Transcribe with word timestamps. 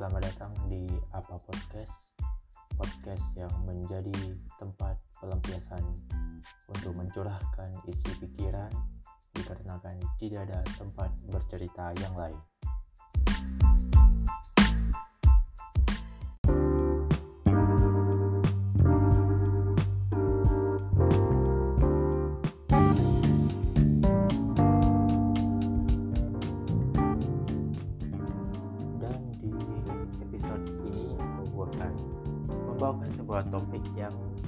Selamat 0.00 0.32
datang 0.32 0.56
di 0.72 0.88
Apa 1.12 1.36
Podcast 1.44 2.08
Podcast 2.72 3.20
yang 3.36 3.52
menjadi 3.68 4.32
tempat 4.56 4.96
pelampiasan 5.20 5.84
Untuk 6.72 6.96
mencurahkan 6.96 7.68
isi 7.84 8.08
pikiran 8.16 8.72
Dikarenakan 9.36 10.00
tidak 10.16 10.48
ada 10.48 10.64
tempat 10.80 11.12
bercerita 11.28 11.92
yang 12.00 12.16
lain 12.16 12.40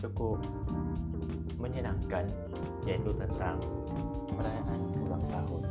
cukup 0.02 0.42
menyenangkan 1.62 2.26
yaitu 2.82 3.14
tentang 3.14 3.62
perayaan 4.34 4.80
ulang 5.06 5.24
tahun. 5.30 5.62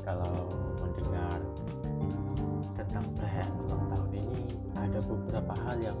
Kalau 0.00 0.48
mendengar 0.80 1.38
tentang 2.80 3.04
perayaan 3.12 3.52
ulang 3.68 3.84
tahun 3.92 4.10
ini 4.24 4.42
ada 4.72 4.98
beberapa 5.04 5.52
hal 5.68 5.76
yang 5.84 5.98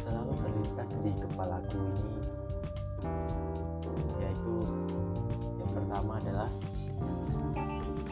selalu 0.00 0.32
terlintas 0.40 0.90
di 1.04 1.12
kepalaku 1.20 1.76
ini 1.84 2.16
yaitu 4.24 4.54
yang 5.60 5.70
pertama 5.76 6.12
adalah 6.16 6.50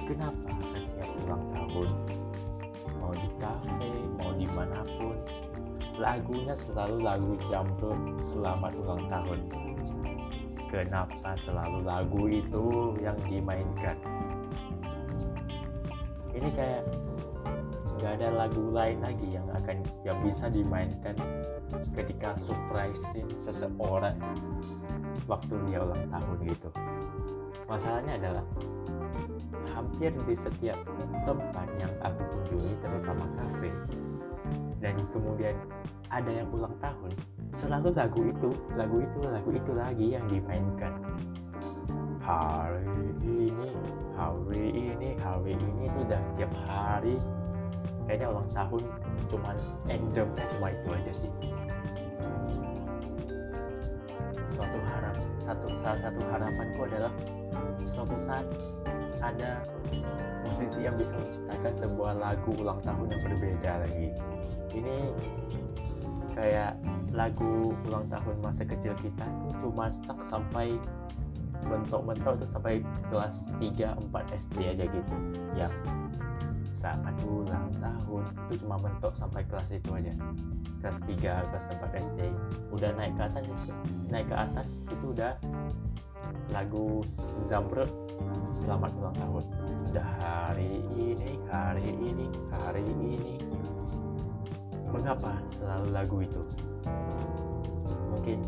kenapa 0.05 0.53
setiap 0.69 1.11
ulang 1.25 1.45
tahun 1.57 1.89
mau 3.01 3.13
di 3.17 3.31
kafe 3.41 3.91
mau 4.21 4.33
di 4.37 4.47
mana 4.53 4.81
pun 5.01 5.17
lagunya 5.95 6.59
selalu 6.67 7.07
lagu 7.07 7.33
jamrut 7.47 7.99
selamat 8.27 8.73
ulang 8.83 9.05
tahun. 9.07 9.41
Kenapa 10.67 11.39
selalu 11.47 11.87
lagu 11.87 12.23
itu 12.27 12.65
yang 12.99 13.15
dimainkan? 13.31 13.95
Ini 16.35 16.51
kayak 16.51 16.83
nggak 17.95 18.13
ada 18.19 18.29
lagu 18.35 18.75
lain 18.75 18.99
lagi 18.99 19.39
yang 19.39 19.47
akan 19.55 19.87
yang 20.03 20.19
bisa 20.27 20.51
dimainkan 20.51 21.15
ketika 21.95 22.35
surprisein 22.43 23.31
seseorang 23.39 24.19
waktu 25.31 25.55
dia 25.71 25.79
ulang 25.79 26.11
tahun 26.11 26.39
gitu. 26.43 26.69
Masalahnya 27.71 28.19
adalah 28.19 28.45
hampir 29.71 30.11
di 30.27 30.35
setiap 30.35 30.79
tempat 31.23 31.69
yang 31.79 31.91
aku 32.03 32.23
kunjungi 32.35 32.75
terutama 32.83 33.25
kafe 33.39 33.71
dan 34.85 35.01
kemudian 35.17 35.57
ada 36.13 36.29
yang 36.29 36.49
ulang 36.53 36.77
tahun. 36.77 37.09
Selalu 37.57 37.97
lagu 37.97 38.21
itu 38.21 38.51
lagu 38.77 39.01
itu 39.01 39.21
lagu 39.25 39.51
itu 39.57 39.73
lagi 39.73 40.07
yang 40.13 40.25
dimainkan. 40.29 40.93
Hari 42.21 42.85
ini 43.25 43.73
hari 44.13 44.65
ini 44.69 45.09
hari 45.25 45.57
ini 45.57 45.89
itu 45.89 45.99
udah 46.05 46.21
tiap 46.37 46.53
hari. 46.69 47.17
Kayaknya 48.05 48.27
ulang 48.37 48.51
tahun 48.53 48.83
cuman 49.33 49.57
endemnya 49.89 50.45
cuma 50.53 50.69
itu 50.69 50.89
aja 50.93 51.13
sih. 51.17 51.33
Suatu 54.53 54.79
harap 54.85 55.17
satu 55.41 55.67
salah 55.81 55.99
satu 56.05 56.21
harapanku 56.29 56.81
adalah 56.85 57.13
suatu 57.89 58.17
saat 58.21 58.47
ada 59.25 59.65
musisi 60.45 60.81
yang 60.85 60.97
bisa 61.01 61.17
menciptakan 61.17 61.73
sebuah 61.81 62.13
lagu 62.21 62.51
ulang 62.61 62.81
tahun 62.85 63.07
yang 63.09 63.23
berbeda 63.25 63.73
lagi. 63.89 64.09
Ini 64.75 64.97
kayak 66.35 66.73
lagu 67.15 67.73
ulang 67.89 68.07
tahun 68.11 68.37
masa 68.43 68.67
kecil 68.67 68.93
kita 68.99 69.25
itu 69.25 69.51
cuma 69.65 69.89
stuck 69.89 70.19
sampai 70.27 70.77
mentok-mentok 71.65 72.45
tuh 72.45 72.49
sampai 72.53 72.85
kelas 73.09 73.41
3 73.57 73.97
4 74.13 74.39
SD 74.45 74.57
aja 74.77 74.85
gitu. 74.85 75.15
Ya 75.57 75.69
saat 76.85 77.01
ulang 77.25 77.73
tahun 77.81 78.29
itu 78.45 78.61
cuma 78.61 78.77
mentok 78.77 79.17
sampai 79.17 79.41
kelas 79.49 79.69
itu 79.73 79.89
aja. 79.97 80.13
Kelas 80.85 80.99
3 81.09 81.49
kelas 81.49 81.65
4 81.81 82.03
SD 82.13 82.21
udah 82.77 82.91
naik 82.93 83.17
ke 83.17 83.23
atas 83.25 83.45
itu. 83.49 83.73
Naik 84.13 84.29
ke 84.29 84.37
atas 84.37 84.69
itu 84.93 85.05
udah 85.17 85.33
lagu 86.53 87.01
Zambrut 87.49 87.89
selamat 88.57 88.91
ulang 89.01 89.17
tahun. 89.17 89.45
Udah 89.93 90.09
hari 90.23 90.83
ini 90.97 91.31
hari 91.51 91.89
ini 91.91 92.27
hari 92.51 92.83
ini. 92.83 93.39
Mengapa 94.91 95.37
selalu 95.59 95.89
lagu 95.91 96.17
itu? 96.23 96.43
Mungkin 98.15 98.39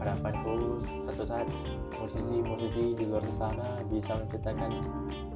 harapanku 0.00 0.80
satu 1.04 1.24
saat 1.28 1.48
musisi-musisi 2.00 2.96
di 2.96 3.04
luar 3.04 3.20
sana 3.36 3.84
bisa 3.92 4.16
menciptakan 4.16 4.72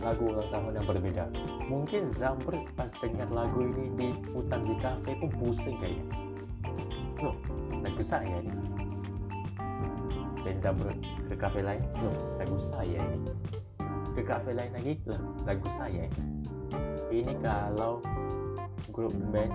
lagu 0.01 0.25
ulang 0.33 0.49
tahun 0.49 0.73
yang 0.73 0.87
berbeda. 0.89 1.25
Mungkin 1.69 2.03
Zambrut 2.17 2.65
pas 2.73 2.89
dengar 3.05 3.29
lagu 3.29 3.61
ini 3.61 3.85
di 3.93 4.09
hutan 4.33 4.65
di 4.65 4.75
kafe 4.81 5.13
pun 5.21 5.31
pusing 5.37 5.77
kayaknya. 5.77 6.17
Loh 7.21 7.37
lagu 7.85 8.01
saya 8.01 8.41
ini 8.41 8.74
dan 10.45 10.57
Zamrud 10.61 11.01
ke 11.27 11.35
kafe 11.35 11.65
lain? 11.65 11.83
Loh 12.05 12.15
lagu 12.37 12.61
saya 12.61 13.01
ini. 13.01 13.33
Ke 14.15 14.23
kafe 14.23 14.53
lain 14.53 14.71
lagi? 14.77 15.01
Loh 15.09 15.21
lagu 15.49 15.69
saya 15.73 16.07
ini. 16.07 16.23
Ini 17.11 17.35
kalau 17.41 18.05
grup 18.93 19.17
band 19.33 19.53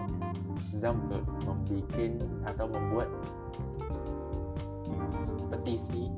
Zamrud 0.74 1.24
membuat 1.46 2.18
atau 2.44 2.66
membuat 2.66 3.10
petisi 5.54 6.10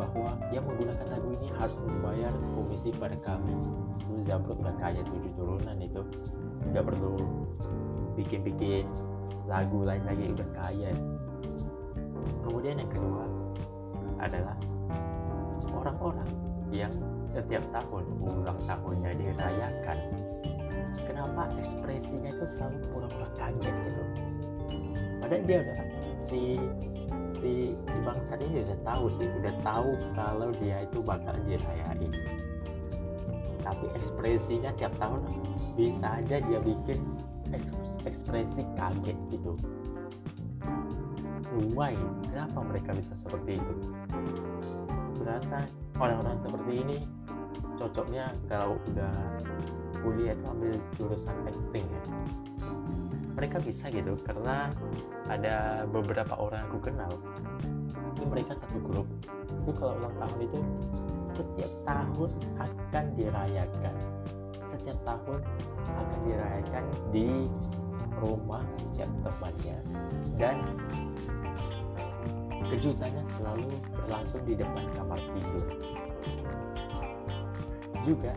bahwa 0.00 0.32
yang 0.48 0.64
menggunakan 0.64 1.06
lagu 1.12 1.28
ini 1.36 1.48
harus 1.60 1.78
membayar 1.84 2.32
komisi 2.56 2.90
pada 2.96 3.16
kami. 3.20 3.52
Itu 4.08 4.24
Zamrud 4.24 4.58
udah 4.64 4.76
kaya 4.80 5.00
tujuh 5.04 5.32
turunan 5.36 5.78
itu. 5.78 6.02
Nggak 6.72 6.84
perlu 6.88 7.14
bikin-bikin 8.16 8.88
lagu 9.44 9.84
lain 9.84 10.02
lagi 10.08 10.32
udah 10.32 10.48
kaya. 10.56 10.90
Kemudian 12.42 12.80
yang 12.80 12.90
kedua 12.90 13.31
adalah 14.22 14.56
orang-orang 15.74 16.30
yang 16.70 16.92
setiap 17.28 17.64
tahun 17.74 18.04
ulang 18.22 18.60
tahunnya 18.64 19.12
dirayakan. 19.18 19.98
Kenapa 21.04 21.50
ekspresinya 21.58 22.30
itu 22.30 22.46
selalu 22.56 22.78
pura-pura 22.94 23.28
kaget 23.36 23.74
gitu? 23.74 24.02
Padahal 25.20 25.42
dia 25.44 25.58
udah 25.66 25.80
si 26.16 26.56
si, 27.42 27.74
si 27.74 27.98
bangsa 28.06 28.38
ini 28.38 28.62
udah 28.62 28.78
tahu 28.86 29.04
sih 29.18 29.28
udah 29.42 29.54
tahu 29.66 29.90
kalau 30.14 30.48
dia 30.62 30.86
itu 30.86 30.98
bakal 31.02 31.34
dirayain. 31.44 32.12
Tapi 33.62 33.86
ekspresinya 33.98 34.70
tiap 34.78 34.94
tahun 34.98 35.22
bisa 35.74 36.22
aja 36.22 36.36
dia 36.42 36.58
bikin 36.62 36.98
ekspresi 38.06 38.62
kaget 38.74 39.18
gitu 39.30 39.52
why 41.70 41.94
kenapa 42.26 42.58
mereka 42.66 42.90
bisa 42.96 43.14
seperti 43.14 43.62
itu? 43.62 43.74
Berasa 45.22 45.62
orang-orang 45.96 46.36
seperti 46.42 46.72
ini 46.82 46.96
cocoknya 47.78 48.26
kalau 48.50 48.78
udah 48.90 49.14
kuliah 50.02 50.34
itu 50.34 50.46
ambil 50.50 50.72
jurusan 50.98 51.36
acting 51.46 51.86
ya. 51.86 52.02
Mereka 53.32 53.56
bisa 53.64 53.88
gitu 53.88 54.18
karena 54.26 54.68
ada 55.30 55.86
beberapa 55.88 56.34
orang 56.36 56.68
aku 56.68 56.90
kenal. 56.90 57.12
Itu 58.12 58.28
mereka 58.28 58.58
satu 58.58 58.78
grup. 58.82 59.08
Itu 59.64 59.70
kalau 59.78 59.98
ulang 60.02 60.14
tahun 60.20 60.38
itu 60.46 60.58
setiap 61.32 61.72
tahun 61.88 62.30
akan 62.60 63.04
dirayakan. 63.16 63.96
Setiap 64.76 64.98
tahun 65.06 65.40
akan 65.96 66.18
dirayakan 66.28 66.84
di 67.14 67.48
rumah 68.22 68.62
setiap 68.86 69.10
temannya. 69.26 69.76
Dan 70.38 70.56
kejutannya 72.70 73.22
selalu 73.36 73.68
berlangsung 73.90 74.42
di 74.46 74.54
depan 74.54 74.86
kamar 74.94 75.18
tidur. 75.34 75.66
Juga 78.02 78.32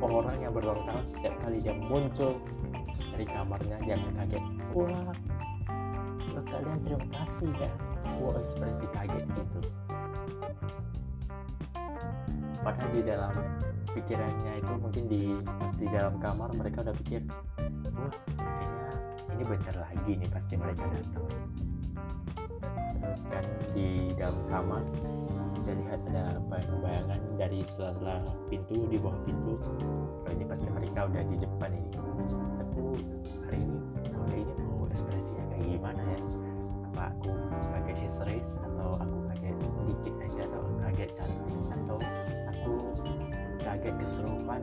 orang 0.00 0.36
yang 0.40 0.52
berulang 0.52 0.82
tahun 0.88 1.04
setiap 1.06 1.34
kali 1.44 1.56
dia 1.60 1.76
muncul 1.76 2.40
dari 3.12 3.26
kamarnya 3.28 3.76
dia 3.84 3.94
akan 4.00 4.12
kaget 4.16 4.44
wah 4.72 5.12
kalian 6.40 6.78
terima 6.88 7.06
kasih 7.20 7.50
ya 7.60 7.70
wah 8.20 8.34
ekspresi 8.40 8.86
kaget 8.96 9.24
gitu. 9.28 9.60
Padahal 12.60 12.90
di 12.92 13.00
dalam 13.04 13.34
pikirannya 13.92 14.52
itu 14.60 14.72
mungkin 14.76 15.04
di 15.08 15.22
pas 15.44 15.72
di 15.76 15.86
dalam 15.88 16.14
kamar 16.20 16.52
mereka 16.56 16.84
udah 16.84 16.96
pikir 17.04 17.24
ini 19.40 19.56
bentar 19.56 19.72
lagi 19.72 20.12
nih 20.20 20.28
pasti 20.28 20.52
mereka 20.52 20.84
datang. 20.92 21.24
Terus 23.00 23.22
kan 23.24 23.44
di 23.72 24.12
dalam 24.12 24.36
kamar 24.52 24.84
bisa 25.56 25.72
lihat 25.80 25.96
ada 26.12 26.36
bayangan-bayangan 26.52 27.20
dari 27.40 27.64
sela-sela 27.72 28.20
pintu 28.52 28.84
di 28.92 29.00
bawah 29.00 29.16
pintu. 29.24 29.56
Oh, 29.96 30.28
ini 30.28 30.44
pasti 30.44 30.68
mereka 30.68 31.08
udah 31.08 31.24
di 31.24 31.36
depan 31.40 31.72
ini. 31.72 31.88
Aku 32.68 33.00
hari 33.48 33.64
ini 33.64 33.80
tahun 34.12 34.28
ini 34.44 34.52
mau 34.60 34.84
ekspresinya 34.92 35.44
kayak 35.56 35.64
gimana 35.72 36.02
ya? 36.04 36.20
Apa 36.92 37.02
aku 37.16 37.32
kaget 37.64 37.96
histeris 37.96 38.50
atau 38.60 38.88
aku 39.00 39.18
kaget 39.32 39.56
dikit 39.88 40.14
aja 40.20 40.42
atau 40.52 40.62
kaget 40.84 41.10
cantik 41.16 41.64
atau 41.80 41.98
aku 42.52 42.72
kaget 43.64 43.94
keserupan 44.04 44.60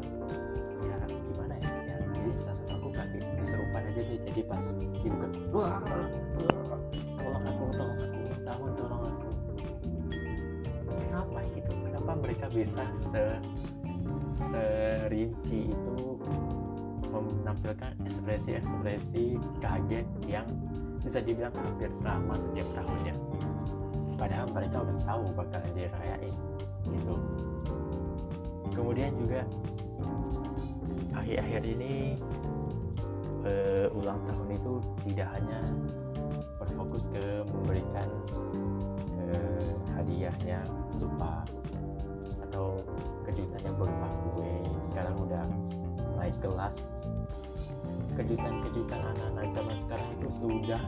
aja 4.38 4.54
pas 4.54 4.62
dibuka 5.01 5.28
wah 5.50 5.81
tolong 7.18 7.42
aku 7.42 7.63
tolong 7.74 7.98
aku 7.98 8.22
tahun 8.45 8.69
tolong 8.78 9.01
aku 9.01 9.30
kenapa 10.86 11.39
gitu? 11.57 11.72
Kenapa 11.81 12.12
mereka 12.22 12.45
bisa 12.54 12.84
se 12.94 13.24
serinci 14.38 15.74
itu 15.74 15.98
menampilkan 17.10 17.98
ekspresi-ekspresi 18.06 19.42
kaget 19.57 20.06
yang 20.30 20.45
bisa 21.01 21.18
dibilang 21.18 21.57
hampir 21.57 21.90
sama 22.06 22.38
setiap 22.38 22.69
tahunnya? 22.78 23.18
Padahal 24.22 24.45
mereka 24.54 24.86
udah 24.86 24.98
tahu 25.01 25.24
bakalan 25.33 25.72
dirayain 25.74 26.36
gitu. 26.86 27.16
Kemudian 28.69 29.18
juga 29.18 29.42
akhir-akhir 31.18 31.62
ini 31.74 32.22
uh, 33.47 33.88
ulang 33.95 34.19
tahun 34.27 34.47
itu 34.59 34.73
tidak 35.07 35.27
hanya 35.39 35.59
berfokus 36.59 37.07
ke 37.09 37.47
memberikan 37.47 38.07
uh, 39.31 39.71
hadiah 39.95 40.35
yang 40.44 40.67
lupa 40.99 41.47
atau 42.49 42.79
kejutan 43.23 43.61
yang 43.63 43.75
berupa 43.79 44.07
kue. 44.35 44.53
Sekarang 44.91 45.15
udah 45.23 45.45
naik 46.19 46.35
kelas. 46.44 46.91
Kejutan-kejutan 48.17 48.99
anak-anak 49.13 49.47
zaman 49.53 49.75
sekarang 49.77 50.09
itu 50.17 50.27
sudah 50.33 50.81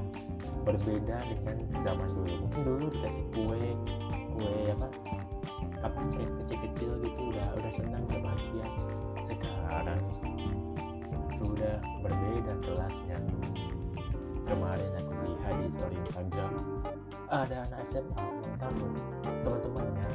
berbeda 0.65 1.17
dengan 1.29 1.57
zaman 1.85 2.09
dulu. 2.11 2.33
Mungkin 2.45 2.61
dulu 2.65 2.85
dikasih 2.91 3.25
kue 3.37 3.63
kue 4.35 4.53
apa 4.73 4.99
cupcake 5.79 6.27
kecil-kecil 6.43 6.91
gitu 7.07 7.21
udah 7.31 7.47
udah 7.55 7.71
senang 7.71 8.03
udah 8.11 8.35
sekarang 9.23 10.01
sudah 11.39 11.75
berbeda 12.03 12.38
kelasnya. 12.89 13.17
Kemarin 14.49 14.91
aku 14.97 15.13
lihat 15.29 15.53
di 15.61 15.67
story 15.77 15.97
Instagram 16.09 16.53
ada 17.29 17.69
anak 17.69 17.85
SMA 17.93 18.25
tahun 18.57 18.91
teman-temannya 19.45 20.09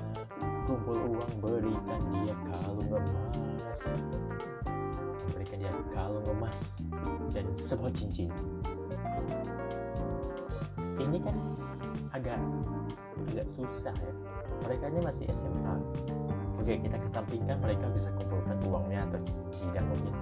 kumpul 0.66 0.98
uang 1.14 1.34
berikan 1.38 2.02
dia 2.10 2.34
kalung 2.50 2.90
emas 2.90 3.82
berikan 5.30 5.58
dia 5.62 5.70
kalung 5.94 6.26
emas 6.34 6.74
dan 7.30 7.46
sebuah 7.54 7.94
cincin. 7.94 8.34
Ini 10.98 11.18
kan 11.22 11.36
agak 12.10 12.42
agak 13.30 13.46
susah 13.46 13.94
ya. 13.94 14.14
Mereka 14.66 14.90
ini 14.90 14.98
masih 14.98 15.30
SMA 15.30 15.74
oke 16.64 16.80
kita 16.80 16.96
kesampingkan 16.96 17.60
mereka 17.60 17.84
bisa 17.92 18.08
kumpulkan 18.16 18.56
uangnya 18.64 19.04
atau 19.04 19.20
tidak 19.52 19.84
mungkin 19.84 20.14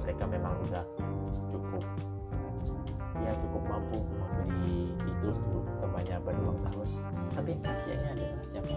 mereka 0.00 0.24
memang 0.32 0.56
udah 0.64 0.84
cukup 1.52 1.84
ya 3.20 3.36
cukup 3.36 3.62
mampu 3.68 4.00
membeli 4.08 4.96
itu 4.96 5.28
untuk 5.28 5.68
temannya 5.76 6.16
berulang 6.24 6.56
tahun. 6.64 6.88
Tapi 7.36 7.52
kasihannya 7.60 8.08
adalah 8.16 8.44
siapa? 8.48 8.74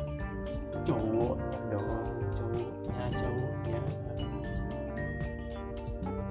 Cowoknya 0.83 1.59
dong 1.71 1.87
cowoknya 2.35 3.05
cowoknya. 3.15 3.79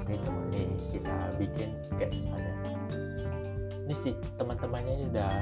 Ini 0.05 0.17
teman 0.21 0.45
nih 0.53 0.69
kita 0.93 1.17
bikin 1.41 1.71
sketsanya 1.81 2.53
ini 3.89 3.95
sih 3.97 4.15
teman-temannya 4.37 4.93
ini 4.93 5.05
udah 5.09 5.33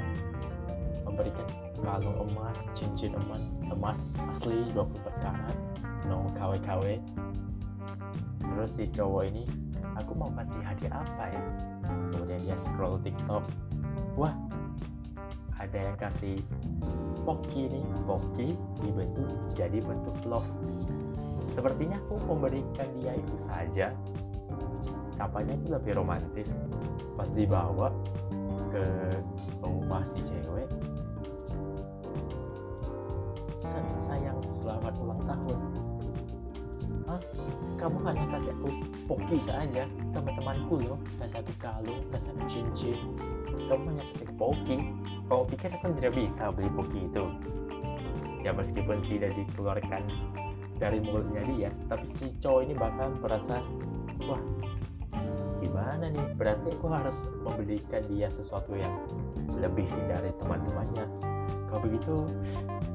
memberikan 1.11 1.47
kalung 1.83 2.17
emas 2.31 2.63
cincin 2.73 3.11
emas 3.13 3.43
emas 3.67 3.99
asli 4.31 4.65
24 4.71 5.23
karat 5.23 5.57
no 6.07 6.31
KW-KW 6.39 6.97
terus 8.41 8.71
si 8.75 8.87
cowok 8.89 9.23
ini 9.27 9.43
aku 9.95 10.11
mau 10.15 10.31
kasih 10.33 10.61
hadiah 10.63 10.93
apa 11.03 11.23
ya? 11.31 11.43
Kemudian 12.11 12.41
dia 12.43 12.57
scroll 12.59 12.99
TikTok. 13.03 13.43
Wah 14.15 14.33
ada 15.61 15.77
yang 15.77 15.97
kasih 15.99 16.41
Poki 17.21 17.69
nih 17.69 17.85
Poki 18.09 18.57
dibentuk 18.81 19.29
jadi 19.53 19.77
bentuk 19.83 20.17
love. 20.25 20.47
Sepertinya 21.53 22.01
aku 22.07 22.17
memberikan 22.33 22.89
dia 22.97 23.13
itu 23.13 23.35
saja. 23.45 23.93
Kampanye 25.19 25.53
itu 25.53 25.67
lebih 25.69 26.01
romantis. 26.01 26.49
Pas 27.13 27.29
dibawa 27.29 27.93
ke 28.73 28.85
rumah 29.61 30.01
si 30.07 30.17
cewek 30.25 30.65
tahun. 35.31 35.59
Hah? 37.07 37.21
kamu 37.81 37.97
hanya 38.05 38.25
kasih 38.37 38.53
aku 38.61 38.69
poki 39.09 39.37
saja 39.41 39.89
teman-temanku 40.13 40.85
loh. 40.85 40.99
Kasih 41.17 41.41
aku 41.41 41.53
kalung 41.57 42.01
kasih 42.13 42.29
aku 42.37 42.43
cincin. 42.45 42.97
Kamu 43.65 43.83
hanya 43.89 44.03
kasih 44.13 44.29
poki 44.37 44.77
kamu 45.31 45.43
pikir 45.47 45.69
aku 45.79 45.95
tidak 45.97 46.13
bisa 46.13 46.43
beli 46.53 46.69
poki 46.75 46.99
itu? 47.07 47.25
Ya 48.45 48.51
meskipun 48.53 49.01
tidak 49.07 49.31
dikeluarkan 49.33 50.03
dari 50.77 50.97
mulutnya 51.01 51.41
dia 51.55 51.69
tapi 51.87 52.05
si 52.19 52.33
cowok 52.41 52.61
ini 52.67 52.73
bakal 52.77 53.15
merasa 53.17 53.65
wah 54.27 54.41
gimana 55.57 56.09
nih? 56.09 56.25
Berarti 56.37 56.69
aku 56.73 56.87
harus 56.89 57.17
membelikan 57.41 58.01
dia 58.13 58.29
sesuatu 58.29 58.77
yang 58.77 58.93
lebih 59.57 59.89
dari 60.05 60.29
teman-temannya. 60.37 61.05
Kalau 61.69 61.81
begitu 61.81 62.27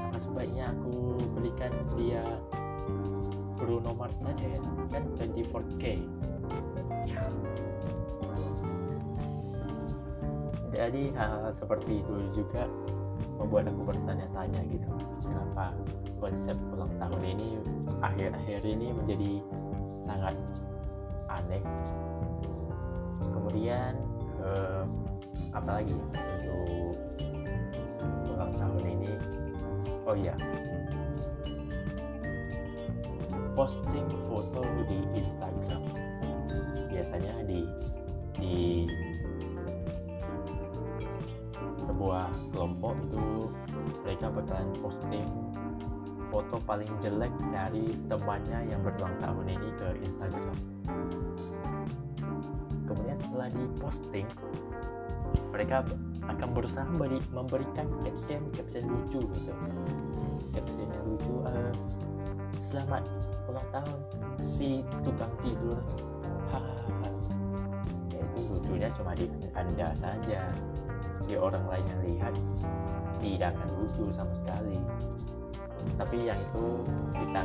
apa 0.07 0.17
sebaiknya 0.23 0.71
aku 0.71 1.19
belikan 1.35 1.75
dia 1.99 2.23
Bruno 3.59 3.91
Mars 3.99 4.17
saja 4.23 4.47
ya 4.47 4.61
kan 4.95 5.03
24K 5.19 5.99
jadi 10.77 11.03
hal 11.17 11.51
seperti 11.57 12.05
itu 12.05 12.15
juga 12.37 12.69
membuat 13.41 13.69
aku 13.73 13.93
bertanya-tanya 13.93 14.61
gitu. 14.69 14.91
Kenapa 15.25 15.73
konsep 16.21 16.57
ulang 16.73 16.93
tahun 17.01 17.23
ini 17.37 17.49
akhir-akhir 18.01 18.61
ini 18.65 18.93
menjadi 18.93 19.33
sangat 20.05 20.37
aneh? 21.33 21.65
Kemudian 23.33 23.97
eh, 24.45 24.85
apalagi 25.57 25.97
untuk 25.97 26.97
ulang 28.37 28.53
tahun 28.53 28.85
ini 28.85 29.13
oh 30.07 30.15
iya. 30.15 30.35
Posting 33.59 34.07
foto 34.31 34.63
di 34.87 34.99
Instagram. 35.19 35.83
Biasanya 36.89 37.35
di 37.45 37.61
di 38.37 38.57
sebuah 41.87 42.29
kelompok 42.53 42.95
itu 43.09 43.27
mereka 44.05 44.27
bakalan 44.29 44.71
posting 44.85 45.27
foto 46.29 46.59
paling 46.67 46.91
jelek 47.01 47.33
dari 47.55 47.87
temannya 48.11 48.69
yang 48.69 48.81
berulang 48.85 49.15
tahun 49.23 49.47
ini 49.57 49.71
ke 49.79 49.89
Instagram. 50.05 50.57
Kemudian 52.87 53.19
setelah 53.19 53.49
diposting 53.51 54.29
mereka 55.57 55.81
akan 56.29 56.49
berusaha 56.53 56.85
memberi, 56.85 57.17
memberikan 57.33 57.89
caption 58.05 58.45
caption 58.53 58.85
lucu 58.93 59.25
gitu. 59.25 59.53
Caption 60.53 60.85
yang 60.85 61.05
lucu 61.09 61.35
uh, 61.49 61.73
selamat 62.61 63.09
ulang 63.49 63.65
tahun 63.73 63.99
si 64.45 64.85
tukang 65.01 65.33
tidur. 65.41 65.81
Ya 68.13 68.21
itu 68.37 68.53
lucunya 68.53 68.89
cuma 68.93 69.17
di 69.17 69.33
anda 69.57 69.97
saja. 69.97 70.53
Di 71.25 71.35
orang 71.41 71.65
lain 71.73 71.85
yang 71.89 72.01
lihat 72.05 72.35
tidak 73.25 73.57
akan 73.57 73.69
lucu 73.81 74.05
sama 74.13 74.33
sekali. 74.45 74.77
Tapi 75.97 76.17
yang 76.29 76.37
itu 76.37 76.85
kita 77.17 77.43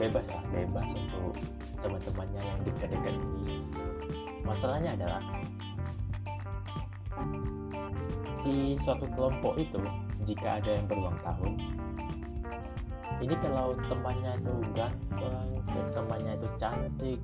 bebas 0.00 0.24
lah 0.32 0.44
bebas 0.48 0.88
untuk 0.96 1.36
teman-temannya 1.84 2.40
yang 2.40 2.58
dekat-dekat 2.64 3.12
ini. 3.12 3.60
Masalahnya 4.48 4.96
adalah 4.96 5.20
di 8.42 8.74
suatu 8.82 9.06
kelompok 9.14 9.54
itu 9.58 9.78
jika 10.26 10.58
ada 10.58 10.70
yang 10.78 10.86
berulang 10.90 11.18
tahun 11.22 11.58
ini 13.22 13.34
kalau 13.38 13.78
temannya 13.86 14.34
itu 14.42 14.54
ganteng 14.74 15.54
temannya 15.94 16.32
itu 16.42 16.48
cantik 16.58 17.20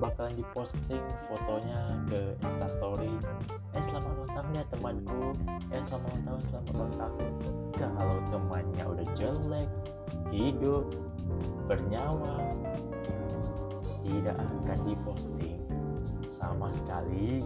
bakalan 0.00 0.32
diposting 0.32 1.04
fotonya 1.28 1.92
ke 2.08 2.32
instastory 2.40 3.12
eh 3.76 3.84
selamat 3.84 4.12
ulang 4.16 4.32
tahun 4.32 4.48
ya 4.56 4.64
temanku. 4.72 5.22
Eh 5.70 5.82
selamat 5.86 6.10
ulang 6.10 6.24
tahun 6.24 6.40
selamat 6.48 6.72
ulang 6.74 6.94
tahun. 6.96 7.32
Kalau 7.76 8.16
temannya 8.32 8.84
udah 8.88 9.06
jelek 9.14 9.68
hidup 10.32 10.84
bernyawa 11.68 12.34
tidak 14.00 14.36
akan 14.40 14.78
diposting 14.88 15.60
sama 16.34 16.72
sekali 16.72 17.44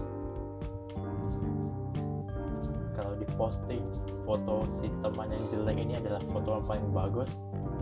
diposting 3.24 3.84
foto 4.28 4.68
si 4.80 4.92
teman 5.00 5.28
yang 5.32 5.44
jelek 5.48 5.76
ini 5.80 5.94
adalah 5.96 6.20
foto 6.28 6.60
yang 6.60 6.64
paling 6.68 6.88
bagus 6.92 7.30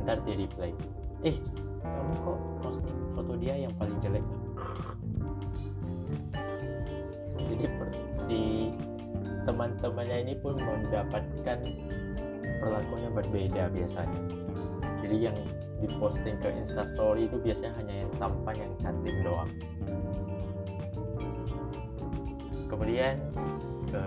ntar 0.06 0.18
dia 0.22 0.34
reply 0.38 0.70
eh 1.22 1.36
kamu 1.82 2.14
kok 2.22 2.38
posting 2.62 2.98
foto 3.14 3.32
dia 3.36 3.54
yang 3.58 3.74
paling 3.76 3.98
jelek? 4.02 4.24
Jadi 7.42 7.66
si 8.14 8.40
teman-temannya 9.44 10.16
ini 10.30 10.34
pun 10.38 10.54
mendapatkan 10.56 11.58
perlakuan 12.62 13.00
yang 13.02 13.14
berbeda 13.18 13.62
biasanya. 13.74 14.20
Jadi 15.02 15.16
yang 15.18 15.36
diposting 15.82 16.38
ke 16.38 16.48
instastory 16.54 17.26
itu 17.26 17.36
biasanya 17.42 17.74
hanya 17.82 17.94
yang 18.06 18.10
tampan 18.22 18.54
yang 18.54 18.72
cantik 18.78 19.14
doang. 19.26 19.50
Kemudian 22.70 23.18
ke 23.90 24.04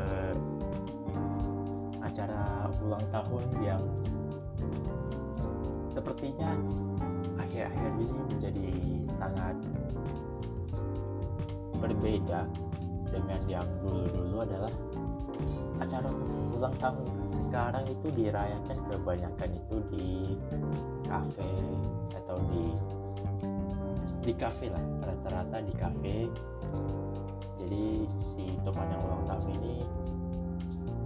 acara 2.16 2.64
ulang 2.80 3.04
tahun 3.12 3.44
yang 3.60 3.84
sepertinya 5.92 6.56
akhir-akhir 7.36 7.92
ini 8.00 8.20
menjadi 8.32 8.70
sangat 9.20 9.60
berbeda 11.76 12.48
dengan 13.12 13.42
yang 13.52 13.68
dulu-dulu 13.84 14.48
adalah 14.48 14.72
acara 15.84 16.08
ulang 16.56 16.76
tahun. 16.80 17.04
Sekarang 17.52 17.84
itu 17.84 18.08
dirayakan 18.16 18.78
kebanyakan 18.88 19.50
itu 19.52 19.78
di 19.92 20.10
kafe 21.04 21.52
atau 22.16 22.40
di 22.48 22.66
di 24.24 24.34
kafe 24.40 24.72
lah 24.72 24.84
rata-rata 25.04 25.60
di 25.60 25.74
kafe. 25.76 26.18
Jadi 27.60 28.08
si 28.24 28.56
teman 28.64 28.88
yang 28.88 29.04
ulang 29.04 29.24
tahun 29.28 29.52
ini 29.60 29.84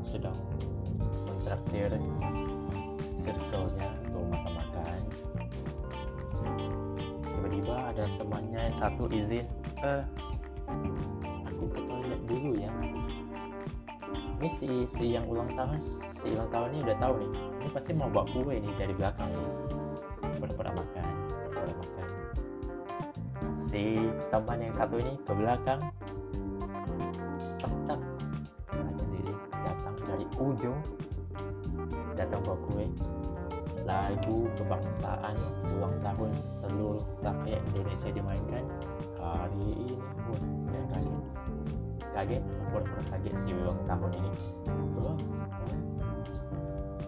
sedang 0.05 0.37
mentraktir 1.27 1.91
circle-nya 3.19 3.89
untuk 4.09 4.25
makan-makan. 4.31 4.99
Tiba-tiba 7.23 7.75
ada 7.93 8.03
temannya 8.17 8.63
satu 8.71 9.05
izin 9.11 9.45
eh 9.83 10.03
aku 11.47 11.65
ke 11.71 11.79
toilet 11.87 12.21
dulu 12.27 12.51
ya. 12.59 12.71
Ini 14.39 14.49
si 14.55 14.69
si 14.87 15.05
yang 15.19 15.27
ulang 15.27 15.51
tahun 15.51 15.83
si 16.07 16.31
ulang 16.31 16.47
tahun 16.47 16.69
ini 16.71 16.79
udah 16.87 16.97
tahu 17.03 17.13
nih 17.19 17.31
ini 17.35 17.69
pasti 17.75 17.91
mau 17.91 18.07
bawa 18.07 18.25
kue 18.31 18.55
nih 18.55 18.73
dari 18.79 18.93
belakang. 18.95 19.29
Nih 19.35 20.39
pura-pura 20.39 20.71
makan 20.71 21.05
pura-pura 21.43 21.73
makan. 21.75 22.07
Si 23.59 23.99
teman 24.31 24.59
yang 24.63 24.75
satu 24.75 24.95
ini 24.97 25.13
ke 25.27 25.33
belakang 25.35 25.79
kebangsaan 34.69 35.33
ulang 35.73 35.97
tahun 36.05 36.29
seluruh 36.61 37.01
rakyat 37.25 37.57
Indonesia 37.73 38.09
dimainkan 38.13 38.61
hari 39.17 39.65
ini 39.65 39.97
pun 39.97 40.41
dan 40.69 40.85
kaget. 40.93 41.17
Kaget 42.13 42.43
pura-pura 42.69 43.01
kaget 43.09 43.33
si 43.41 43.49
ulang 43.57 43.81
tahun 43.89 44.11
ini. 44.21 44.31
Oh, 45.01 45.17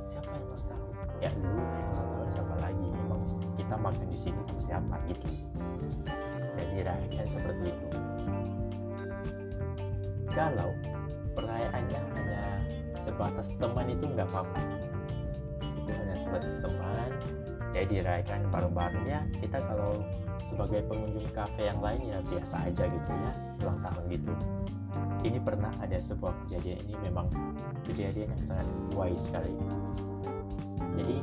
siapa 0.09 0.33
yang 0.33 0.45
ulang 0.49 0.65
tahun? 0.65 0.89
Ya 1.21 1.29
lu 1.37 1.53
yang 1.53 1.85
ulang 1.93 2.09
tahun 2.17 2.29
siapa 2.33 2.55
lagi? 2.65 2.87
Emang 2.97 3.21
kita 3.53 3.75
makan 3.77 4.07
di 4.09 4.17
sini 4.17 4.41
siapa 4.65 4.95
gitu. 5.05 5.27
Dan 6.57 6.65
dirayakan 6.73 7.27
seperti 7.29 7.65
itu. 7.77 7.87
Kalau 10.33 10.73
perayaannya 11.37 12.01
hanya 12.17 12.41
sebatas 13.05 13.53
teman 13.61 13.85
itu 13.85 14.09
nggak 14.09 14.25
apa-apa. 14.33 14.61
Itu 15.61 15.93
hanya 15.93 16.17
sebatas 16.25 16.57
teman 16.57 17.09
ya 17.71 17.83
dirayakan 17.87 18.41
bareng-bareng 18.51 19.05
ya 19.07 19.19
kita 19.39 19.57
kalau 19.63 20.03
sebagai 20.47 20.83
pengunjung 20.91 21.27
kafe 21.31 21.71
yang 21.71 21.79
lain 21.79 22.01
ya 22.03 22.19
biasa 22.27 22.67
aja 22.67 22.83
gitu 22.83 23.11
ya 23.11 23.31
ulang 23.63 23.79
tahun 23.79 24.03
gitu. 24.11 24.33
Ini 25.21 25.39
pernah 25.39 25.71
ada 25.79 25.95
sebuah 26.01 26.33
kejadian 26.45 26.81
ini 26.91 26.95
memang 27.07 27.31
kejadian 27.87 28.35
yang 28.35 28.43
sangat 28.43 28.67
wise 28.91 29.23
sekali. 29.23 29.53
Jadi 30.99 31.17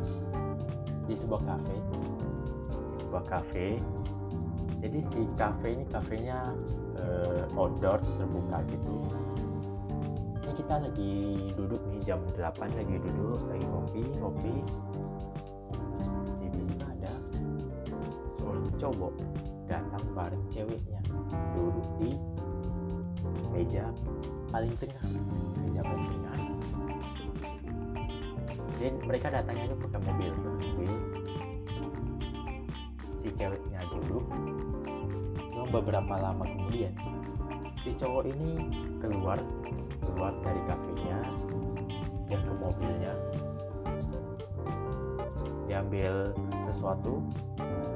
di 1.08 1.14
sebuah 1.16 1.42
kafe 1.44 1.76
di 1.76 2.96
sebuah 3.04 3.24
kafe 3.28 3.68
jadi 4.78 4.98
si 5.10 5.20
kafe 5.34 5.68
ini 5.74 5.84
kafenya 5.90 6.54
uh, 6.96 7.42
outdoor 7.58 7.98
terbuka 7.98 8.62
gitu. 8.70 8.94
Ini 10.46 10.52
kita 10.54 10.74
lagi 10.80 11.14
duduk 11.58 11.82
nih 11.92 12.00
jam 12.06 12.20
8 12.32 12.78
lagi 12.78 12.96
duduk 13.02 13.42
lagi 13.50 13.66
ngopi 13.66 14.02
ngopi 14.22 14.54
cowok 18.78 19.12
datang 19.66 20.04
bareng 20.14 20.44
ceweknya. 20.54 21.02
Duduk 21.52 21.86
di 21.98 22.10
meja 23.52 23.90
paling 24.54 24.72
tengah 24.78 25.02
meja 25.66 25.82
paling 25.82 26.06
tengah. 26.06 26.36
Dan 28.78 28.94
mereka 29.02 29.26
datangnya 29.34 29.74
itu 29.74 29.76
pakai 29.82 30.00
mobil 30.06 30.32
mobil. 30.38 30.92
Si 33.20 33.28
ceweknya 33.34 33.80
duduk. 33.90 34.24
Cuma 35.50 35.66
beberapa 35.74 36.14
lama 36.14 36.46
kemudian 36.46 36.94
si 37.82 37.90
cowok 37.98 38.30
ini 38.30 38.50
keluar 39.02 39.42
keluar 40.06 40.32
dari 40.46 40.62
kafenya 40.70 41.18
dia 42.30 42.38
ke 42.38 42.52
mobilnya. 42.62 43.12
Diambil 45.68 46.32
sesuatu 46.64 47.20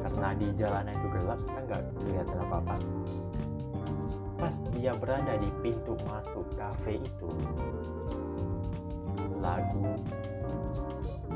karena 0.03 0.29
di 0.35 0.47
jalanan 0.59 0.95
itu 0.99 1.09
gelap 1.15 1.41
kan 1.47 1.63
nggak 1.71 1.81
kelihatan 2.03 2.39
apa 2.43 2.57
apa 2.59 2.75
pas 4.43 4.55
dia 4.75 4.93
berada 4.99 5.39
di 5.39 5.51
pintu 5.63 5.95
masuk 6.11 6.43
kafe 6.59 6.99
itu 6.99 7.31
lagu 9.39 9.95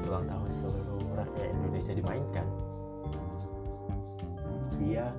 ulang 0.07 0.27
tahun 0.31 0.51
seluruh 0.63 1.03
rakyat 1.19 1.51
Indonesia 1.51 1.93
dimainkan. 1.99 2.47
Dia 4.79 5.11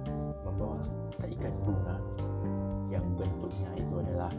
membawa 0.47 0.77
seikat 1.11 1.51
bunga 1.65 1.97
yang 2.87 3.03
bentuknya 3.19 3.71
itu 3.75 3.93
adalah 3.99 4.31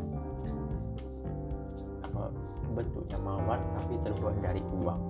apa 2.01 2.33
bentuknya 2.73 3.19
mawar 3.21 3.61
tapi 3.77 3.95
terbuat 4.01 4.37
dari 4.41 4.63
uang 4.73 5.01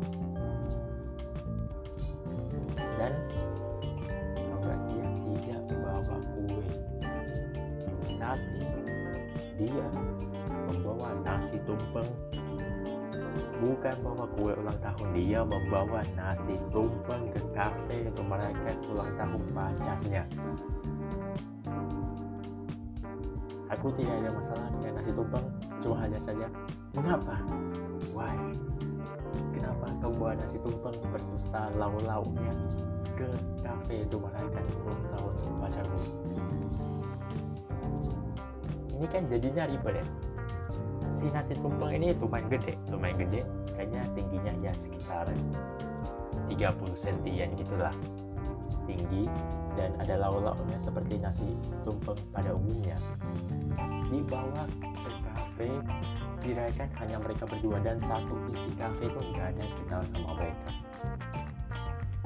bukan 13.88 14.20
bawa 14.20 14.26
kue 14.36 14.52
ulang 14.52 14.80
tahun 14.84 15.08
dia 15.16 15.40
membawa 15.40 16.04
nasi 16.12 16.60
tumpeng 16.68 17.32
ke 17.32 17.40
kafe 17.56 17.96
untuk 18.04 18.24
merayakan 18.28 18.76
ulang 18.92 19.12
tahun 19.16 19.42
pacarnya. 19.56 20.22
Aku 23.72 23.88
tidak 23.96 24.14
ada 24.20 24.30
masalah 24.36 24.66
dengan 24.76 24.92
nasi 25.00 25.10
tumpeng 25.16 25.46
cuma 25.80 25.96
hanya 26.04 26.20
saja 26.20 26.46
mengapa? 26.92 27.40
Why? 28.12 28.36
Kenapa 29.56 29.86
kau 30.04 30.12
bawa 30.12 30.36
nasi 30.36 30.60
tumpeng 30.60 30.96
beserta 31.08 31.72
lauk-lauknya 31.80 32.52
ke 33.16 33.28
kafe 33.64 34.04
untuk 34.04 34.28
merayakan 34.28 34.64
ulang 34.84 35.02
tahun 35.16 35.32
pacarmu? 35.64 36.00
Ini 39.00 39.06
kan 39.08 39.22
jadinya 39.24 39.64
ribet 39.64 39.96
ya. 39.96 40.06
Si 41.16 41.24
nasi 41.32 41.56
tumpeng 41.56 41.96
ini 41.96 42.12
lumayan 42.20 42.52
gede 42.52 42.76
lumayan 42.92 43.16
gede 43.24 43.40
kayaknya 43.78 44.02
tingginya 44.10 44.52
ya 44.58 44.72
sekitar 44.82 45.30
30 46.50 46.98
sentian 46.98 47.54
gitulah. 47.54 47.94
Tinggi 48.90 49.30
dan 49.78 49.94
ada 50.02 50.26
lauk-lauknya 50.26 50.78
seperti 50.82 51.22
nasi 51.22 51.54
tumpeng 51.86 52.18
pada 52.34 52.50
umumnya. 52.58 52.98
Dibawa 54.10 54.66
ke 54.74 55.10
kafe 55.22 55.70
dirayakan 56.42 56.90
hanya 56.98 57.16
mereka 57.22 57.46
berdua 57.46 57.78
dan 57.86 58.02
satu 58.02 58.34
isi 58.50 58.70
kafe 58.74 59.06
itu 59.06 59.20
nggak 59.30 59.46
ada 59.54 59.60
yang 59.62 59.74
kenal 59.86 60.02
sama 60.10 60.30
mereka. 60.34 60.70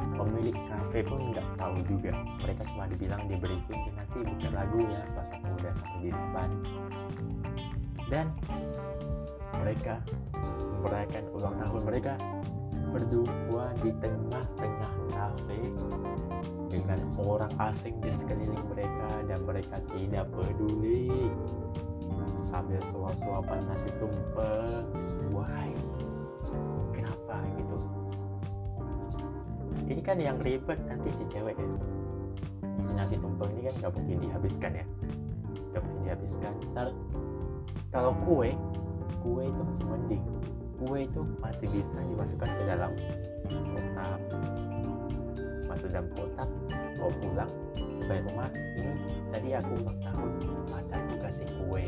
Pemilik 0.03 0.57
kafe 0.57 0.99
pun 1.05 1.21
nggak 1.37 1.47
tahu 1.61 1.77
juga. 1.85 2.13
Mereka 2.41 2.63
cuma 2.73 2.85
dibilang 2.89 3.23
di 3.29 3.37
briefing 3.37 3.83
nanti 3.93 4.19
buka 4.25 4.49
lagu 4.57 4.79
ya 4.89 5.03
pas 5.13 5.29
aku 5.37 5.49
udah 5.61 5.73
sampai 5.77 6.01
di 6.01 6.11
depan. 6.15 6.49
Dan 8.09 8.27
mereka 9.63 10.03
merayakan 10.83 11.25
ulang 11.39 11.55
tahun 11.63 11.83
mereka 11.87 12.13
berdua 12.91 13.73
di 13.81 13.95
tengah-tengah 14.03 14.93
kafe 15.15 15.61
dengan 16.69 16.99
orang 17.17 17.53
asing 17.71 17.95
di 18.03 18.11
sekeliling 18.13 18.67
mereka 18.69 19.11
dan 19.31 19.41
mereka 19.47 19.77
tidak 19.95 20.27
peduli. 20.35 21.09
Sambil 22.45 22.83
suap-suapan 22.93 23.65
nasi 23.65 23.89
tumpeng 23.97 24.85
why 25.33 25.73
kenapa 26.93 27.41
gitu? 27.57 27.79
Ini 29.89 30.03
kan 30.05 30.21
yang 30.21 30.37
ribet 30.43 30.77
nanti 30.85 31.09
si 31.15 31.25
cewek 31.33 31.57
ya. 31.57 31.69
Si 32.83 32.93
nasi 32.93 33.17
tumpeng 33.17 33.57
ini 33.57 33.71
kan 33.71 33.89
gak 33.89 33.93
mungkin 33.97 34.21
dihabiskan 34.21 34.73
ya. 34.75 34.87
Gak 35.73 35.81
mungkin 35.81 36.03
dihabiskan. 36.13 36.53
Ntar 36.77 36.93
kalau 37.89 38.13
kue 38.29 38.53
kue 39.21 39.45
itu 39.45 39.61
masih 39.61 39.87
mending. 39.87 40.25
Kue 40.81 40.99
itu 41.07 41.21
masih 41.39 41.67
bisa 41.71 41.99
dimasukkan 42.01 42.49
ke 42.49 42.63
dalam 42.65 42.91
kotak. 43.51 44.21
Masuk 45.69 45.89
dalam 45.93 46.09
kotak 46.17 46.49
bawa 46.97 47.13
pulang 47.21 47.53
sampai 47.79 48.19
rumah. 48.29 48.49
Ini 48.77 48.93
tadi 49.33 49.49
aku 49.57 49.73
ulang 49.79 49.99
tahun 50.03 50.31
pacarku 50.69 51.15
kasih 51.23 51.49
kue. 51.61 51.85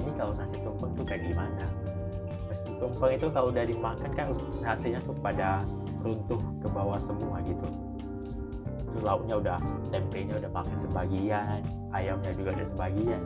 Ini 0.00 0.10
kalau 0.16 0.32
nasi 0.32 0.56
tumpeng 0.64 0.92
tuh 0.96 1.04
kayak 1.04 1.22
gimana? 1.28 1.64
Nasi 2.48 2.70
tumpeng 2.80 3.12
itu 3.18 3.26
kalau 3.28 3.48
udah 3.52 3.64
dimakan 3.66 4.10
kan 4.16 4.26
nasinya 4.64 5.00
tuh 5.04 5.16
pada 5.20 5.60
runtuh 6.00 6.40
ke 6.64 6.68
bawah 6.72 6.96
semua 6.96 7.44
gitu. 7.44 7.68
Itu 8.90 8.98
lauknya 9.04 9.36
udah 9.38 9.58
tempenya 9.92 10.34
udah 10.40 10.50
makan 10.50 10.76
sebagian 10.80 11.60
ayamnya 11.92 12.32
juga 12.34 12.50
ada 12.56 12.64
sebagian 12.66 13.22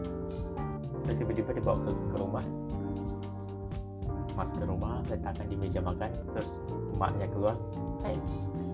terus 1.05 1.17
tiba-tiba 1.21 1.51
dibawa 1.53 1.77
ke, 1.85 1.91
ke 1.93 2.17
rumah. 2.17 2.45
Masuk 4.35 4.57
ke 4.59 4.67
rumah 4.67 4.99
letakkan 5.07 5.47
di 5.47 5.57
meja 5.61 5.79
makan 5.79 6.11
terus 6.33 6.59
emaknya 6.97 7.27
keluar. 7.31 7.57
Hey, 8.03 8.17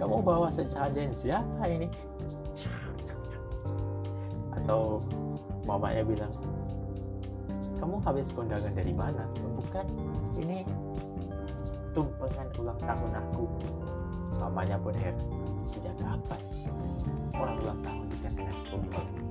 kamu 0.00 0.16
bawa 0.24 0.48
sesajen 0.48 1.12
siapa 1.12 1.64
ini? 1.68 1.90
Atau 4.56 5.04
mamanya 5.66 6.06
bilang 6.06 6.32
kamu 7.76 7.96
habis 8.06 8.32
kondangan 8.32 8.72
dari 8.72 8.94
mana? 8.96 9.26
Bukan 9.58 9.86
ini 10.40 10.64
tumpengan 11.92 12.48
ulang 12.56 12.80
tahun 12.80 13.10
aku. 13.18 13.44
Mamanya 14.40 14.80
pun 14.80 14.94
heran 14.96 15.20
sejak 15.68 15.92
kapan 16.00 16.40
orang 17.36 17.56
ulang 17.60 17.80
tahun 17.84 18.04
dikasih 18.16 18.46
tumpeng 18.72 19.29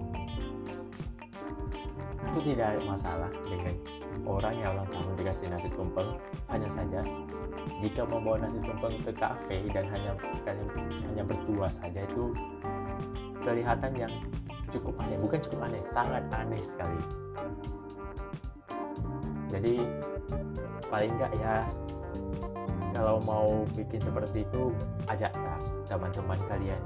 aku 2.40 2.56
tidak 2.56 2.72
ada 2.72 2.82
masalah 2.88 3.32
dengan 3.52 3.76
orang 4.24 4.56
yang 4.56 4.72
ulang 4.72 4.88
tahun 4.96 5.12
dikasih 5.20 5.52
nasi 5.52 5.68
tumpeng. 5.76 6.16
Hanya 6.48 6.72
saja 6.72 7.04
jika 7.84 8.08
membawa 8.08 8.48
nasi 8.48 8.64
tumpeng 8.64 8.96
ke 9.04 9.12
kafe 9.12 9.68
dan 9.76 9.92
hanya 9.92 10.16
hanya 11.04 11.24
berdua 11.28 11.68
saja 11.68 12.00
itu 12.00 12.32
kelihatan 13.44 13.92
yang 13.92 14.14
cukup 14.72 14.96
aneh. 15.04 15.20
Bukan 15.20 15.44
cukup 15.52 15.68
aneh 15.68 15.84
sangat 15.92 16.24
aneh 16.32 16.64
sekali. 16.64 17.04
Jadi 19.52 19.84
paling 20.88 21.12
enggak 21.20 21.36
ya 21.44 21.68
kalau 22.96 23.20
mau 23.20 23.68
bikin 23.76 24.00
seperti 24.00 24.48
itu 24.48 24.72
ajaklah 25.12 25.60
teman-teman 25.92 26.40
kalian 26.48 26.80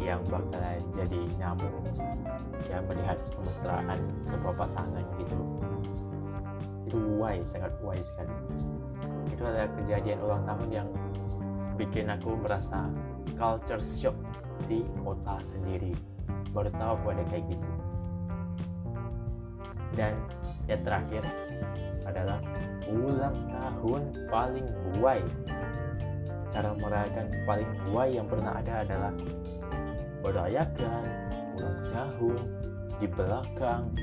yang 0.00 0.20
bakalan 0.28 0.80
jadi 0.94 1.20
nyamuk 1.40 1.72
yang 2.68 2.82
melihat 2.88 3.18
kemesraan 3.32 4.00
sebuah 4.22 4.54
pasangan 4.54 5.04
gitu. 5.16 5.38
Itu 6.86 6.98
why 7.18 7.40
sangat 7.50 7.72
why 7.82 7.98
sekali 8.00 8.34
itu 9.30 9.42
adalah 9.42 9.68
kejadian 9.76 10.18
ulang 10.24 10.42
tahun 10.48 10.68
yang 10.72 10.88
bikin 11.76 12.08
aku 12.08 12.38
merasa 12.40 12.88
culture 13.36 13.84
shock 13.84 14.16
di 14.64 14.80
kota 15.04 15.36
sendiri. 15.52 15.92
Baru 16.56 16.72
tahu 16.72 16.90
aku 16.96 17.06
ada 17.12 17.24
kayak 17.28 17.44
gitu. 17.52 17.70
Dan 19.92 20.16
yang 20.70 20.82
terakhir 20.82 21.22
adalah 22.08 22.40
ulang 22.88 23.36
tahun 23.50 24.02
paling 24.30 24.66
buai 24.96 25.20
cara 26.48 26.72
merayakan 26.78 27.26
paling 27.44 27.70
buai 27.90 28.16
yang 28.16 28.26
pernah 28.30 28.56
ada 28.56 28.86
adalah 28.86 29.12
merayakan 30.26 31.06
ulang 31.54 31.80
tahun 31.94 32.40
di 32.98 33.06
belakang 33.06 33.94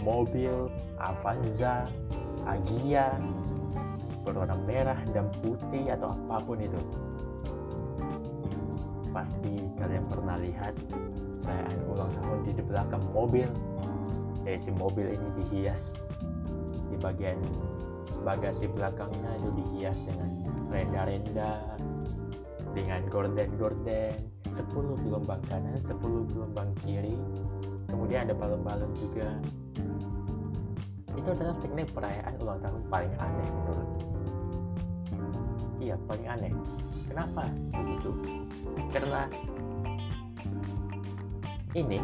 mobil 0.00 0.72
Avanza 0.96 1.84
Agia 2.48 3.12
berwarna 4.24 4.56
merah 4.64 4.98
dan 5.12 5.28
putih 5.44 5.92
atau 5.92 6.16
apa 6.16 6.40
pun 6.42 6.58
itu. 6.62 6.80
Pasti 9.12 9.54
kalian 9.76 10.04
pernah 10.08 10.36
lihat 10.40 10.74
perayaan 11.44 11.80
ulang 11.90 12.12
tahun 12.22 12.38
di 12.48 12.62
belakang 12.64 13.04
mobil. 13.12 13.46
Dari 14.46 14.62
si 14.62 14.70
mobil 14.70 15.10
ini 15.10 15.28
dihias. 15.42 15.98
Di 16.86 16.96
bagian 17.02 17.38
bagasi 18.22 18.70
belakangnya 18.70 19.30
itu 19.42 19.50
dihias 19.58 19.98
dengan 20.06 20.30
renda-renda 20.70 21.50
dengan 22.74 23.00
gorden-gorden 23.10 24.35
10 24.56 25.04
gelombang 25.04 25.42
kanan 25.52 25.76
10 25.84 26.32
gelombang 26.32 26.72
kiri 26.80 27.20
kemudian 27.92 28.24
ada 28.28 28.34
balon-balon 28.34 28.92
juga. 28.96 29.28
Itu 31.16 31.28
adalah 31.32 31.56
teknik 31.60 31.88
perayaan 31.92 32.34
ulang 32.40 32.60
tahun 32.60 32.82
paling 32.88 33.14
aneh 33.20 33.48
menurut 33.52 33.90
iya 35.80 35.96
paling 36.08 36.26
aneh. 36.28 36.52
Kenapa 37.08 37.44
begitu? 37.72 38.10
Karena 38.92 39.28
ini 41.76 42.00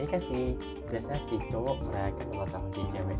ini 0.00 0.06
kan 0.08 0.20
si 0.24 0.56
biasanya 0.88 1.20
si 1.28 1.36
cowok 1.52 1.76
merayakan 1.88 2.26
ulang 2.32 2.50
tahun 2.50 2.68
si 2.72 2.80
cewek. 2.88 3.18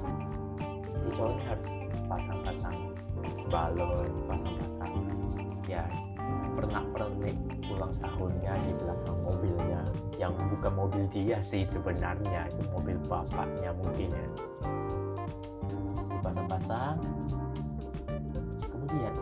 Si 1.01 1.09
cowok 1.17 1.33
ini 1.37 1.45
harus 1.45 1.73
pasang-pasang 2.09 2.77
balon 3.51 4.11
pasang-pasang 4.31 4.93
ya 5.67 5.85
pernah 6.55 6.83
pernik 6.95 7.39
ulang 7.81 7.97
tahunnya 7.97 8.53
di 8.61 8.73
belakang 8.77 9.19
mobilnya. 9.25 9.81
Yang 10.21 10.33
bukan 10.53 10.73
mobil 10.77 11.05
dia 11.09 11.41
sih 11.41 11.65
sebenarnya 11.65 12.53
itu 12.53 12.63
mobil 12.77 13.01
bapaknya 13.09 13.73
mungkin 13.73 14.13
ya. 14.13 14.29
Dipasang-pasang. 16.13 17.01
Kemudian 18.69 19.15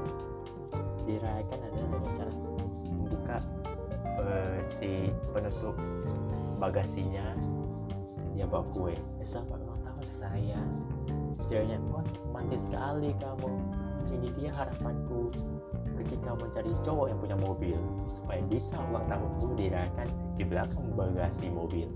dirayakan 1.06 1.58
adalah 1.70 1.86
dengan 1.86 2.12
cara. 2.18 2.32
Membuka 2.90 3.36
uh, 4.18 4.58
si 4.66 5.14
penutup 5.30 5.78
bagasinya. 6.58 7.30
Dia 8.34 8.50
bawa 8.50 8.66
kue. 8.74 8.94
Selamat 9.22 9.62
ulang 9.62 9.82
tahun 9.86 10.08
saya. 10.10 10.60
Ceweknya 11.46 11.78
wah 11.94 12.02
romantis 12.26 12.66
sekali 12.66 13.14
kamu. 13.22 13.54
Ini 14.08 14.28
dia 14.34 14.50
harapanku 14.50 15.30
ketika 16.04 16.30
mencari 16.38 16.72
cowok 16.87 17.06
yang 17.11 17.18
punya 17.18 17.37
mobil 17.38 17.78
supaya 18.06 18.40
bisa 18.46 18.74
ulang 18.90 19.06
tahunku 19.11 19.46
dirayakan 19.58 20.08
di 20.38 20.44
belakang 20.46 20.87
bagasi 20.94 21.46
mobil. 21.50 21.88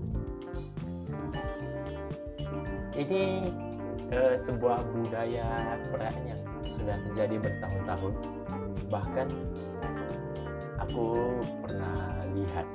Ini 2.93 3.23
uh, 4.13 4.35
sebuah 4.37 4.85
budaya 4.93 5.79
perayaan 5.89 6.23
yang 6.29 6.41
sudah 6.67 6.97
terjadi 7.09 7.35
bertahun-tahun. 7.41 8.13
Bahkan 8.91 9.27
aku 10.77 11.07
pernah 11.65 12.21
lihat 12.37 12.67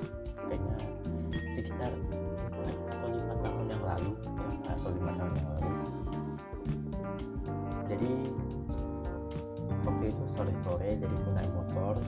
sore-sore 10.33 11.01
jadi 11.01 11.17
naik 11.35 11.53
motor. 11.53 12.01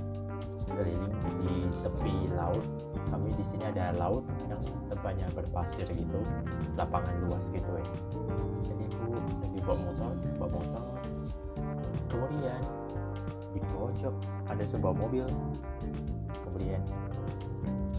Keliling 0.71 1.15
di 1.43 1.67
tepi 1.83 2.15
laut. 2.37 2.63
Kami 3.11 3.27
di 3.35 3.45
sini 3.51 3.65
ada 3.67 3.91
laut 3.99 4.23
yang 4.47 4.63
tempatnya 4.87 5.27
berpasir 5.35 5.83
gitu 5.91 6.23
lapangan 6.79 7.11
luas 7.27 7.51
gitu 7.51 7.75
ya 7.75 7.87
jadi 8.61 8.85
aku 8.93 9.13
lagi 9.41 9.59
bawa 9.65 9.77
motor 9.89 10.13
bawa 10.37 10.49
motor. 10.61 10.85
Kemudian 12.11 12.61
di 13.51 13.61
pojok 13.73 14.15
ada 14.51 14.65
sebuah 14.67 14.95
mobil. 14.95 15.27
Kemudian 16.49 16.83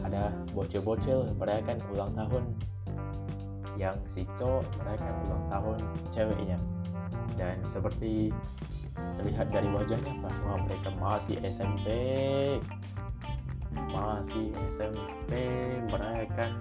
ada 0.02 0.34
bocil-bocil 0.54 1.34
merayakan 1.38 1.78
ulang 1.94 2.12
tahun. 2.14 2.44
Yang 3.80 3.96
si 4.14 4.22
cowok 4.38 4.66
merayakan 4.82 5.14
ulang 5.28 5.44
tahun 5.50 5.78
ceweknya. 6.14 6.58
Dan 7.40 7.56
seperti 7.66 8.30
terlihat 9.20 9.48
dari 9.54 9.70
wajahnya 9.70 10.14
bahwa 10.22 10.54
mereka 10.66 10.90
masih 10.98 11.38
SMP 11.46 11.88
masih 13.92 14.56
SMP 14.72 15.32
merayakan 15.92 16.60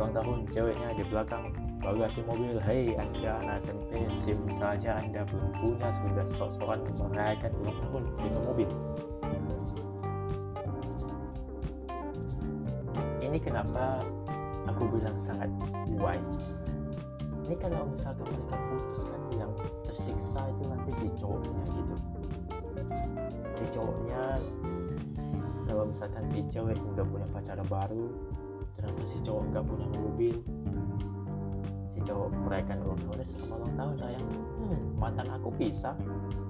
ulang 0.00 0.12
tahun 0.16 0.38
ceweknya 0.48 0.88
di 0.96 1.04
belakang 1.12 1.52
bagasi 1.84 2.24
mobil. 2.24 2.56
Hei 2.64 2.96
anda 2.96 3.36
anak 3.44 3.68
SMP 3.68 3.92
sim 4.12 4.40
saja 4.56 4.96
anda 4.96 5.28
belum 5.28 5.52
punya. 5.60 5.88
Sudah 5.92 6.26
sok-sokan 6.28 6.80
merayakan 6.96 7.52
ulang 7.60 7.78
tahun 7.84 8.02
dengan 8.16 8.42
mobil. 8.48 8.70
Ini 13.20 13.38
kenapa 13.44 14.00
aku 14.64 14.82
bilang 14.88 15.14
sangat 15.20 15.52
wise? 16.00 16.40
Ini 17.44 17.54
kalau 17.60 17.84
misalkan 17.92 18.24
mereka 18.24 18.56
putus 18.56 19.04
cowoknya 21.18 21.64
gitu 21.70 21.94
si 23.60 23.64
cowoknya 23.72 24.22
kalau 25.70 25.84
misalkan 25.86 26.24
si 26.34 26.42
cewek 26.50 26.78
udah 26.82 27.04
punya 27.06 27.26
pacar 27.30 27.58
baru 27.70 28.10
ternyata 28.80 29.02
si 29.04 29.18
cowok 29.20 29.42
nggak 29.52 29.64
punya 29.68 29.86
mobil. 29.92 30.36
Si 31.92 32.00
cowok 32.00 32.28
merayakan 32.48 32.78
ulang 32.80 33.00
tahun 33.04 33.26
sama 33.28 33.54
ulang 33.60 33.74
tahun 33.76 33.94
sayang. 34.00 34.26
Hmm, 34.60 34.80
mantan 34.96 35.28
aku 35.28 35.48
bisa 35.54 35.92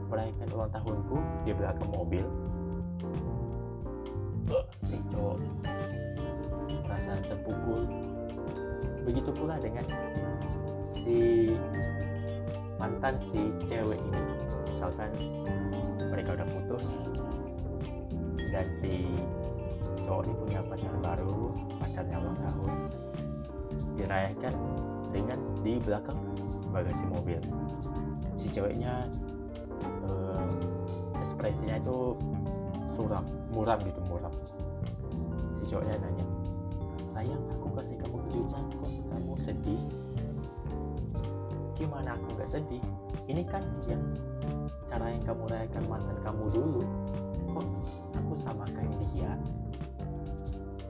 merayakan 0.07 0.49
ulang 0.55 0.71
tahunku 0.71 1.17
di 1.43 1.51
belakang 1.51 1.91
mobil. 1.91 2.25
Si 4.87 4.97
cowok 5.11 5.37
merasa 6.87 7.11
terpukul. 7.27 7.83
Begitu 9.03 9.31
pula 9.35 9.59
dengan 9.59 9.85
mantan 12.81 13.15
si 13.29 13.53
cewek 13.69 14.01
ini. 14.01 14.23
Misalkan 14.73 15.13
mereka 16.09 16.41
udah 16.41 16.49
putus 16.49 17.05
dan 18.51 18.67
si 18.73 19.05
cowok 20.09 20.25
ini 20.27 20.35
punya 20.41 20.61
pacar 20.65 20.95
baru 21.05 21.53
pacarnya 21.79 22.17
ulang 22.19 22.39
tahun 22.41 22.73
dirayakan 23.95 24.55
dengan 25.13 25.39
di 25.61 25.77
belakang 25.77 26.19
bagasi 26.73 27.05
mobil. 27.07 27.39
Si 28.41 28.49
ceweknya 28.49 29.05
um, 30.09 30.51
ekspresinya 31.21 31.77
itu 31.77 32.17
suram 32.97 33.29
muram 33.53 33.77
gitu 33.85 34.01
muram. 34.09 34.33
Si 35.61 35.69
cowoknya 35.69 36.01
nanya 36.01 36.27
sayang 37.13 37.43
aku 37.53 37.69
kasih 37.77 37.97
kamu 38.01 38.17
kejutan 38.25 38.65
kok 38.73 38.93
kamu 39.13 39.33
sedih? 39.37 39.83
Gimana 41.77 42.17
aku 42.17 42.29
sedih. 42.51 42.83
Ini 43.31 43.47
kan 43.47 43.63
yang 43.87 44.03
cara 44.91 45.07
yang 45.07 45.23
kamu 45.23 45.45
rayakan 45.47 45.85
mantan 45.87 46.19
kamu 46.27 46.45
dulu. 46.51 46.83
Kok 47.55 47.67
aku 48.19 48.35
sama 48.35 48.67
kayak 48.75 48.91
dia? 49.15 49.33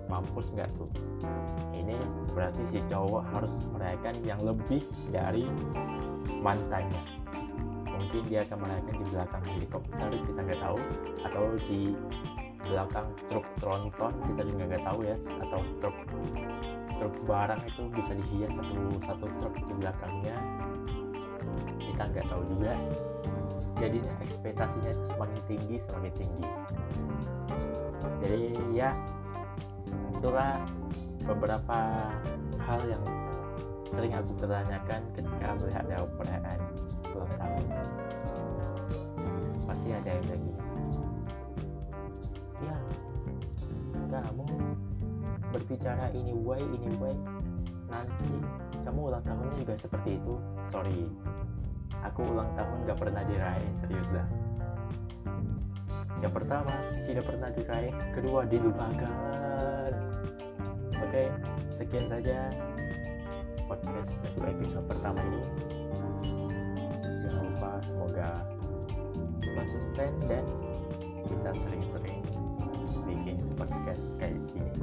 Mampus 0.09 0.57
nggak 0.57 0.73
tuh? 0.81 0.89
Ini 1.77 2.01
berarti 2.33 2.65
si 2.73 2.81
cowok 2.89 3.23
harus 3.37 3.53
merayakan 3.77 4.17
yang 4.25 4.41
lebih 4.41 4.81
dari 5.13 5.45
mantannya. 6.41 7.05
Mungkin 7.85 8.25
dia 8.27 8.49
akan 8.49 8.59
merayakan 8.65 8.95
di 8.97 9.05
belakang 9.13 9.45
helikopter 9.45 10.09
kita 10.17 10.41
nggak 10.41 10.61
tahu. 10.65 10.79
Atau 11.29 11.45
di 11.69 11.81
belakang 12.65 13.07
truk 13.29 13.47
tronton 13.61 14.13
kita 14.33 14.43
juga 14.49 14.63
nggak 14.65 14.85
tahu 14.89 14.99
ya. 15.05 15.17
Atau 15.45 15.61
truk 15.85 15.97
truk 16.97 17.15
barang 17.29 17.61
itu 17.69 17.83
bisa 17.93 18.13
dihias 18.17 18.53
satu 18.57 18.81
satu 19.05 19.27
truk 19.39 19.55
di 19.61 19.75
belakangnya 19.79 20.37
kita 22.01 22.17
nggak 22.17 22.29
tahu 22.33 22.43
juga. 22.57 22.73
Jadi 23.77 24.01
ekspektasinya 24.25 24.93
semakin 25.05 25.41
tinggi 25.45 25.77
semakin 25.85 26.13
tinggi. 26.17 26.49
Jadi 28.25 28.41
ya 28.73 28.89
itulah 30.17 30.65
beberapa 31.29 32.09
hal 32.57 32.81
yang 32.89 33.05
sering 33.93 34.17
aku 34.17 34.33
pertanyakan 34.41 35.05
ketika 35.13 35.47
melihat 35.61 35.85
ada 35.93 36.09
perayaan 36.17 36.61
ulang 37.13 37.33
tahun. 37.37 37.65
Pasti 39.69 39.89
ada 39.93 40.09
yang 40.09 40.25
lagi. 40.33 40.53
Ya 42.65 42.77
kamu 44.09 44.49
berbicara 45.53 46.09
ini 46.17 46.33
way 46.33 46.65
ini 46.65 46.97
way 46.97 47.17
nanti 47.93 48.33
kamu 48.89 49.13
ulang 49.13 49.25
tahunnya 49.29 49.53
juga 49.61 49.77
seperti 49.77 50.17
itu. 50.17 50.41
Sorry 50.73 51.05
aku 52.05 52.25
ulang 52.25 52.51
tahun 52.57 52.77
gak 52.89 52.99
pernah 52.99 53.23
dirayain 53.25 53.75
serius 53.77 54.09
dah. 54.13 54.29
Yang 56.21 56.33
pertama 56.37 56.75
tidak 57.09 57.25
pernah 57.25 57.49
dirayain. 57.49 57.97
Kedua 58.13 58.45
dilupakan. 58.45 59.93
Oke 61.01 61.33
sekian 61.73 62.07
saja 62.13 62.53
podcast 63.65 64.21
episode 64.27 64.87
pertama 64.91 65.19
ini. 65.27 65.43
Jangan 67.25 67.43
lupa 67.47 67.71
semoga 67.87 68.29
konsisten 69.41 70.11
dan 70.29 70.45
bisa 71.31 71.51
sering-sering 71.63 72.23
bikin 73.07 73.39
podcast 73.57 74.05
kayak 74.21 74.37
gini. 74.53 74.75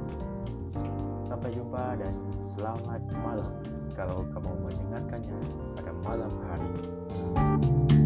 Sampai 1.22 1.52
jumpa 1.54 2.00
dan 2.00 2.14
selamat 2.42 3.02
malam. 3.20 3.52
Kalau 3.92 4.24
kamu 4.32 4.52
mendengarkannya 4.64 5.38
pada 5.76 5.92
malam 6.06 6.32
hari. 6.48 6.97
you 7.18 7.97